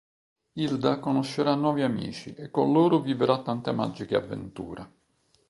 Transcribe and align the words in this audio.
Hilda 0.53 0.97
conoscerà 0.97 1.53
nuovi 1.53 1.83
amici 1.83 2.33
e 2.33 2.49
con 2.49 2.71
loro 2.73 3.01
vivrà 3.01 3.39
tante 3.43 3.71
magiche 3.71 4.15
avventure. 4.15 4.91